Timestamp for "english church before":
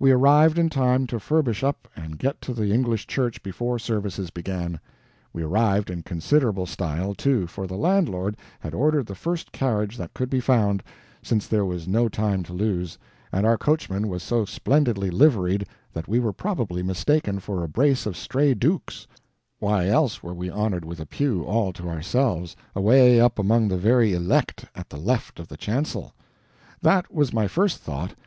2.72-3.78